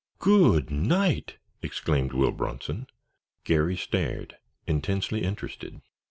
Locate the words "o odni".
0.55-0.87